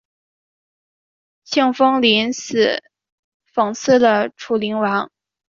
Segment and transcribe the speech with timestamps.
[1.43, 2.81] 庆封临死
[3.53, 5.11] 讽刺了楚灵王。